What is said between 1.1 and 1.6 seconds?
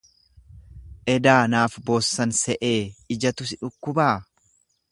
Edaa